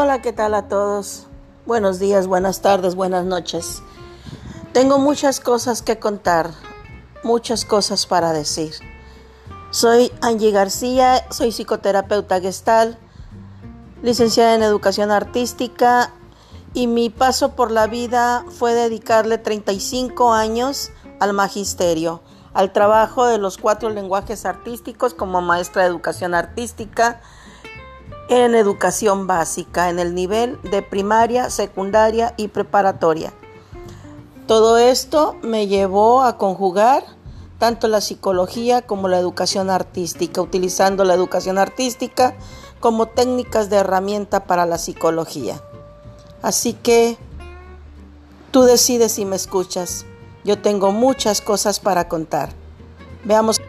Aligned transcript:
Hola, 0.00 0.22
¿qué 0.22 0.32
tal 0.32 0.54
a 0.54 0.68
todos? 0.68 1.26
Buenos 1.66 1.98
días, 1.98 2.28
buenas 2.28 2.60
tardes, 2.60 2.94
buenas 2.94 3.24
noches. 3.24 3.82
Tengo 4.72 5.00
muchas 5.00 5.40
cosas 5.40 5.82
que 5.82 5.98
contar, 5.98 6.52
muchas 7.24 7.64
cosas 7.64 8.06
para 8.06 8.32
decir. 8.32 8.74
Soy 9.72 10.12
Angie 10.20 10.52
García, 10.52 11.26
soy 11.32 11.50
psicoterapeuta 11.50 12.40
gestal, 12.40 12.96
licenciada 14.00 14.54
en 14.54 14.62
educación 14.62 15.10
artística 15.10 16.12
y 16.74 16.86
mi 16.86 17.10
paso 17.10 17.56
por 17.56 17.72
la 17.72 17.88
vida 17.88 18.44
fue 18.56 18.74
dedicarle 18.74 19.36
35 19.36 20.32
años 20.32 20.92
al 21.18 21.32
magisterio, 21.32 22.22
al 22.54 22.72
trabajo 22.72 23.26
de 23.26 23.38
los 23.38 23.58
cuatro 23.58 23.90
lenguajes 23.90 24.46
artísticos 24.46 25.12
como 25.12 25.40
maestra 25.40 25.82
de 25.82 25.88
educación 25.88 26.34
artística 26.34 27.20
en 28.28 28.54
educación 28.54 29.26
básica, 29.26 29.88
en 29.90 29.98
el 29.98 30.14
nivel 30.14 30.58
de 30.62 30.82
primaria, 30.82 31.50
secundaria 31.50 32.34
y 32.36 32.48
preparatoria. 32.48 33.32
Todo 34.46 34.78
esto 34.78 35.36
me 35.42 35.66
llevó 35.66 36.22
a 36.22 36.38
conjugar 36.38 37.04
tanto 37.58 37.88
la 37.88 38.00
psicología 38.00 38.82
como 38.82 39.08
la 39.08 39.18
educación 39.18 39.68
artística, 39.68 40.40
utilizando 40.40 41.04
la 41.04 41.14
educación 41.14 41.58
artística 41.58 42.34
como 42.80 43.06
técnicas 43.06 43.68
de 43.68 43.76
herramienta 43.76 44.44
para 44.44 44.64
la 44.64 44.78
psicología. 44.78 45.60
Así 46.40 46.72
que 46.72 47.18
tú 48.52 48.62
decides 48.62 49.12
si 49.12 49.24
me 49.24 49.36
escuchas. 49.36 50.06
Yo 50.44 50.60
tengo 50.60 50.92
muchas 50.92 51.40
cosas 51.40 51.80
para 51.80 52.08
contar. 52.08 52.50
Veamos. 53.24 53.60